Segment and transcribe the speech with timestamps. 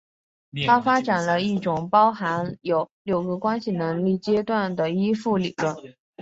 [0.65, 5.75] 他发展了一种包含有六个关系能力阶段的依附理论。